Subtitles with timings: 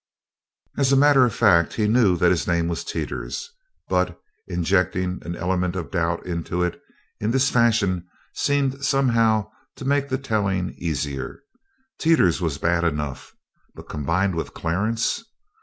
[0.79, 3.51] As a matter of fact he knew that his name was Teeters,
[3.87, 6.81] but injecting an element of doubt into it
[7.19, 11.43] in this fashion seemed somehow to make the telling easier.
[11.99, 13.35] Teeters was bad enough,
[13.75, 15.23] but combined with Clarence!